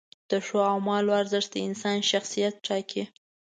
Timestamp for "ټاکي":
2.65-3.03